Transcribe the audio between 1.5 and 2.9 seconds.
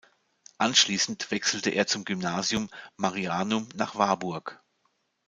er zum Gymnasium